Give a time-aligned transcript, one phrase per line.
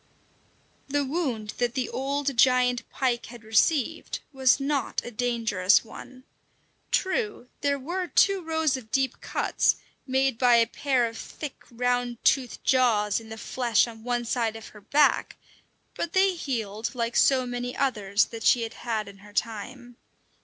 [0.87, 6.23] The wound that the old giant pike had received was not a dangerous one.
[6.89, 9.75] True, there were two rows of deep cuts
[10.07, 14.55] made by a pair of thick, round toothed jaws in the flesh on one side
[14.55, 15.35] of her back;
[15.93, 19.97] but they healed like so many others that she had had in her time.